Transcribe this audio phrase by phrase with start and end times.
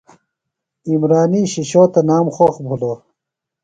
[0.89, 2.99] عمرانی شِشو تنام خوخ بِھلوۡ۔